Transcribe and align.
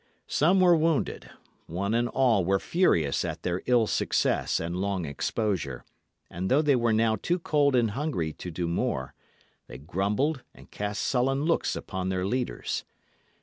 Some 0.25 0.59
were 0.59 0.75
wounded; 0.75 1.29
one 1.67 1.93
and 1.93 2.07
all 2.09 2.43
were 2.43 2.57
furious 2.57 3.23
at 3.23 3.43
their 3.43 3.61
ill 3.67 3.85
success 3.85 4.59
and 4.59 4.75
long 4.77 5.05
exposure; 5.05 5.85
and 6.27 6.49
though 6.49 6.63
they 6.63 6.75
were 6.75 6.91
now 6.91 7.17
too 7.17 7.37
cold 7.37 7.75
and 7.75 7.91
hungry 7.91 8.33
to 8.33 8.49
do 8.49 8.67
more, 8.67 9.13
they 9.67 9.77
grumbled 9.77 10.41
and 10.55 10.71
cast 10.71 11.03
sullen 11.03 11.45
looks 11.45 11.75
upon 11.75 12.09
their 12.09 12.25
leaders. 12.25 12.83